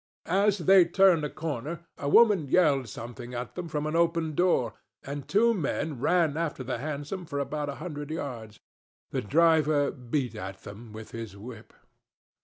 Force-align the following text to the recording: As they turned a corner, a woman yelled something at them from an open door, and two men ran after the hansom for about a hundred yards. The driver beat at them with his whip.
As 0.25 0.57
they 0.57 0.83
turned 0.85 1.23
a 1.23 1.29
corner, 1.29 1.85
a 1.95 2.09
woman 2.09 2.47
yelled 2.47 2.89
something 2.89 3.35
at 3.35 3.53
them 3.53 3.67
from 3.67 3.85
an 3.85 3.95
open 3.95 4.33
door, 4.33 4.73
and 5.03 5.27
two 5.27 5.53
men 5.53 5.99
ran 5.99 6.35
after 6.37 6.63
the 6.63 6.79
hansom 6.79 7.23
for 7.23 7.37
about 7.37 7.69
a 7.69 7.75
hundred 7.75 8.09
yards. 8.09 8.59
The 9.11 9.21
driver 9.21 9.91
beat 9.91 10.33
at 10.33 10.63
them 10.63 10.91
with 10.91 11.11
his 11.11 11.37
whip. 11.37 11.71